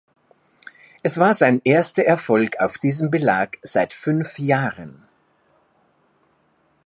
[1.03, 5.07] Es war sein erster Erfolg auf diesem Belag seit fünf Jahren.